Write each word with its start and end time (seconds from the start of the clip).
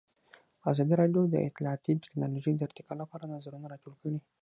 ازادي 0.71 0.93
راډیو 1.01 1.21
د 1.29 1.35
اطلاعاتی 1.49 1.93
تکنالوژي 2.05 2.51
د 2.55 2.61
ارتقا 2.67 2.93
لپاره 3.01 3.31
نظرونه 3.33 3.65
راټول 3.73 3.93
کړي. 4.01 4.19